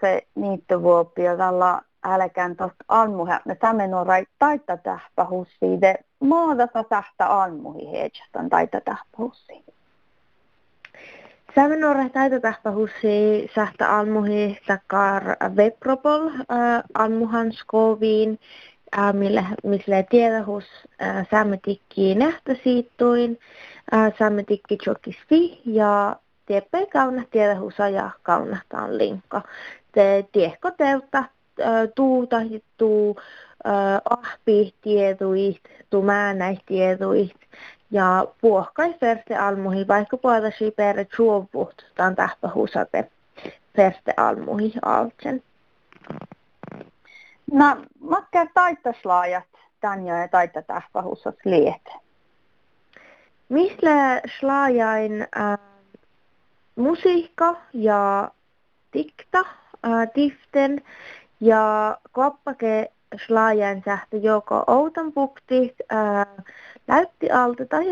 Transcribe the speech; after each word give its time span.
se 0.00 0.22
niittovuopio 0.34 1.36
tällä 1.36 1.82
älkään 2.04 2.56
tuosta 2.56 2.84
almuhe. 2.88 3.38
Me 3.44 3.54
tämän 3.54 3.94
on 3.94 4.06
taita 4.38 4.76
tähpähussiin. 4.76 5.80
Maadata 6.20 6.84
sähtä 6.90 7.26
almuhi 7.26 7.92
heitsastan 7.92 8.50
taita 8.50 8.80
tähpähussiin. 8.80 9.64
Sävenore 11.54 12.08
taita 12.08 12.40
tähpähussiin 12.40 13.50
sähtä 13.54 13.96
almuhi 13.96 14.58
takar 14.66 15.24
webropol 15.56 16.28
äh, 16.28 16.82
almuhan 16.94 17.52
skoviin. 17.52 18.38
Äh, 18.98 19.12
millä, 19.14 19.44
millä 19.62 20.02
tiedahus 20.10 20.64
äh, 21.02 21.28
saamme 21.30 21.58
tikki 21.64 22.14
nähtösiittuin, 22.14 23.38
äh, 23.94 24.12
saamme 24.18 24.44
tikki 24.44 24.78
ja 25.64 26.16
tieppei 26.52 26.86
kauna 26.86 27.22
tiedahusa 27.30 27.88
ja 27.88 28.10
kaunahtaan 28.22 28.98
linkka. 28.98 29.42
Te 29.92 30.24
tiehko 30.32 30.70
teutta 30.70 31.24
tuuta 31.94 32.36
tuu 32.76 33.20
ahpi 34.10 34.74
tietuit, 34.80 35.62
tuu 35.90 36.02
määnäis 36.02 36.58
tietuit 36.66 37.36
ja 37.90 38.26
puohkai 38.40 38.94
ferste 38.94 39.36
almuhi, 39.36 39.88
vaikka 39.88 40.16
puolasi 40.16 40.70
per 40.70 41.04
chuovut, 41.04 41.86
tämän 41.94 42.16
tähpähusate 42.16 43.10
ferste 43.76 44.14
almuhi 44.16 44.72
altsen. 44.82 45.42
No, 47.52 47.76
matka 48.00 48.46
taittaslaajat 48.54 49.48
tän 49.80 50.06
ja 50.06 50.28
taita 50.28 50.62
tähpähusat 50.62 51.36
liet. 51.44 51.88
Millä 53.48 54.20
slaajain 54.40 55.22
äh, 55.22 55.71
musiikka 56.76 57.56
ja 57.72 58.30
tikta 58.90 59.38
äh, 59.38 60.10
tiften 60.14 60.82
ja 61.40 61.98
koppake 62.12 62.92
slaajan 63.26 63.82
sähtä 63.84 64.16
joko 64.16 64.64
outonpukti 64.66 65.76
äh, 65.92 66.44
läytti 66.88 67.30
alta 67.30 67.66
tai 67.66 67.84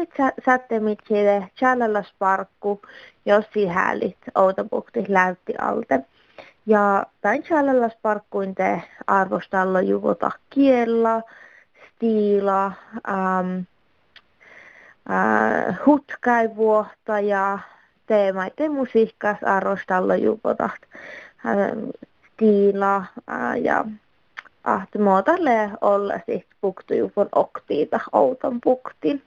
sättemit 0.45 0.99
sille 1.09 1.49
challelasparkku, 1.59 2.83
jos 3.27 3.45
hälit 3.69 4.19
outonpukti 4.35 5.05
läytti 5.09 5.55
alta. 5.59 5.95
Ja 6.67 7.07
tämän 7.21 7.43
challelasparkkuin 7.43 8.55
te 8.55 8.83
arvostalla 9.07 9.81
juvota 9.81 10.31
kiellä, 10.51 11.23
stiila, 11.89 12.73
ähm, 13.09 13.59
äh, 15.11 15.79
ja 18.11 18.17
teemaiden 18.17 18.73
musiikkas 18.73 19.37
arvostalla 19.43 20.17
jupotat 20.17 20.81
stiila 22.33 23.05
ja 23.63 23.85
ahti 24.65 24.99
muotalle 24.99 25.71
olla 25.81 26.15
siis 26.27 26.45
puktujupon 26.61 27.29
oktiita 27.35 28.01
outon 28.13 28.61
puktin. 28.61 29.23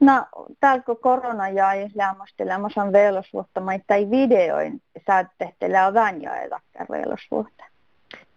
No, 0.00 0.26
täällä 0.60 0.82
kun 0.82 0.96
korona 0.96 1.48
jäi 1.48 1.88
lämmöstelemään 1.94 2.92
velosvuotta, 2.92 3.60
mä 3.60 3.72
ei 3.72 4.10
videoin 4.10 4.82
säätettelä 5.06 5.86
on 5.86 5.94
vähän 5.94 6.22
jaeta 6.22 6.60
velosvuotta. 6.90 7.64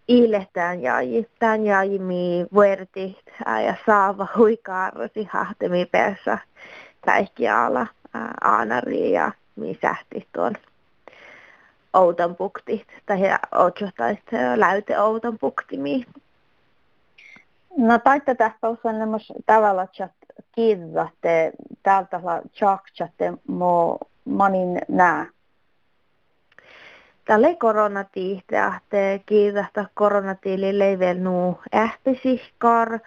Ilehtään 0.07 0.81
jäi, 0.81 1.25
tämän 1.39 1.65
jäi 1.65 1.99
mi 1.99 2.45
vuerti 2.53 3.17
ja 3.65 3.75
saava 3.85 4.27
huikaarrosi 4.37 5.27
hahtemi 5.29 5.85
perässä 5.85 6.37
kaikki 7.05 7.47
ala 8.15 8.33
aanari 8.41 9.11
ja 9.11 9.31
mi 9.55 9.77
sähti 9.81 10.27
tuon 10.33 10.55
outonpukti 11.93 12.85
tai 13.05 13.19
otsohtais 13.51 14.17
läyte 14.55 14.99
outonpuktimi. 14.99 16.05
No 17.77 17.99
taitta 17.99 18.35
tähpäus 18.35 18.79
on 18.83 18.99
lemmos 18.99 19.33
tavalla, 19.45 19.83
että 19.83 20.43
kirjatte 20.51 21.51
täältä 21.83 22.21
tjaksatte 22.53 23.33
mo 23.47 23.97
manin 24.25 24.81
nää. 24.87 25.25
Tälle 27.25 27.55
koronatiihtä 27.55 28.81
te 28.89 29.21
kirjasta 29.25 29.85
koronatiili 29.93 30.79
level 30.79 31.17
nuu 31.17 31.59
ähpisihkar 31.75 32.99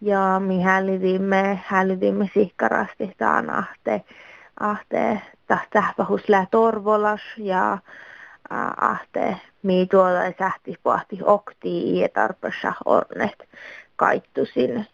ja 0.00 0.40
mi 0.46 0.62
hällidimme, 0.62 1.60
hällidimme 1.66 2.30
sihkarasti 2.34 3.14
taan 3.18 3.50
ahte, 3.50 4.04
ahte 4.60 5.20
tähpähus 5.70 6.28
lää 6.28 6.46
torvolas 6.50 7.20
ja 7.36 7.78
ahte 8.76 9.36
mi 9.62 9.86
tuolla 9.90 10.32
sähti 10.38 10.74
pohti 10.82 11.18
okti 11.24 11.98
ja 11.98 12.08
tarpeessa 12.08 12.72
ornet 12.84 13.48
kaittusin 13.96 14.86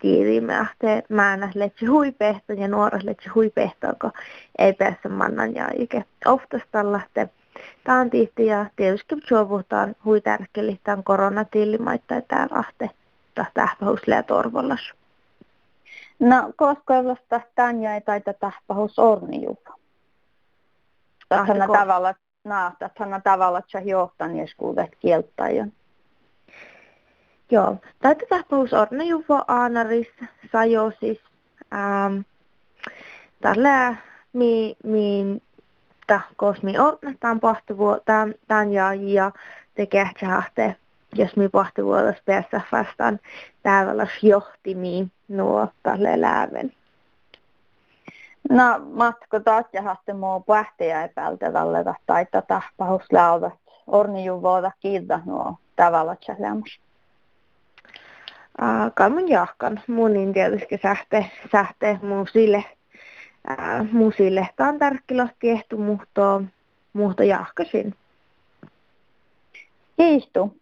tiirimme 0.00 0.58
ahte 0.58 1.02
määnä 1.08 1.50
letsi 1.54 1.86
huipehto 1.86 2.52
ja 2.52 2.68
nuoras 2.68 3.04
letsi 3.04 3.28
huipehto, 3.28 3.86
kun 4.00 4.12
ei 4.58 4.72
pääse 4.72 5.08
mannan 5.08 5.54
ja 5.54 5.68
ikä 5.74 6.02
oftastalla 6.26 7.00
te 7.14 7.28
Tämä 7.84 8.08
tihti 8.10 8.46
ja 8.46 8.66
tietysti 8.76 9.14
suovutaan 9.28 9.96
hui 10.04 10.20
tärkeäli 10.20 10.80
tämän 10.84 11.04
koronatillimaita 11.04 12.20
täällä 12.28 12.58
ahte 12.58 12.90
tähpähusle 13.54 14.14
ja 14.14 14.22
torvollas. 14.22 14.94
No, 16.18 16.52
koska 16.56 16.94
tämän 17.54 17.82
jäi 17.82 18.00
taita 18.00 18.34
tähpähus 18.34 18.98
ornijuva. 18.98 19.74
Tähän 21.28 21.68
tavalla 21.72 22.14
naatathan 22.44 23.22
tavalla, 23.22 23.58
että 23.58 23.78
johtan 23.80 24.36
jeskuudet 24.36 24.96
kieltäjän. 25.00 25.72
Joo, 27.50 27.76
tätä 28.00 28.26
tahpaus 28.28 28.72
orna 28.72 29.04
juvo 29.04 29.44
aanaris 29.48 30.08
sajosis. 30.52 31.18
Ähm, 31.74 32.20
tällä 33.40 33.96
mi, 34.32 34.76
mi 34.84 35.42
ta 36.06 36.20
kosmi 36.36 36.78
orna 36.78 37.14
tämän 37.20 37.40
pahtuvuo 37.40 38.00
tämän, 38.46 38.72
ja, 38.72 39.32
tekee 39.74 40.10
hahte, 40.22 40.76
jos 41.14 41.36
mi 41.36 41.48
pahtuvuodas 41.48 42.16
päässä 42.24 42.60
vastaan 42.72 43.20
täällä 43.62 44.06
johtimiin 44.22 45.12
nuo 45.28 45.68
tälle 45.82 46.20
lääven. 46.20 46.72
No 48.50 48.80
matko 48.92 49.40
tatjahatte 49.40 50.12
muu 50.12 50.40
pähtejä 50.40 51.04
epäiltävälle 51.04 51.84
tai 52.06 52.26
tätä 52.30 52.62
pahuslauda 52.76 53.50
ornijuvoida 53.86 54.70
kiiltä 54.80 55.20
nuo 55.24 55.54
tavalla 55.76 56.16
tjälämus. 56.16 56.80
Uh, 58.62 58.92
kalman 58.94 59.28
jahkan. 59.28 59.80
Munin 59.86 60.32
tietysti 60.32 60.80
sähte, 60.82 61.30
sähte 61.52 61.98
muusille, 62.02 62.64
uh, 63.50 63.92
muusille. 63.92 64.48
Tämä 64.56 64.68
on 64.68 64.78
tärkeästi 64.78 65.50
ehtu 65.50 65.78
muhtoa, 65.78 66.42
muhto 66.92 67.22
jahkasin. 67.22 67.94
Kiistu. 69.96 70.56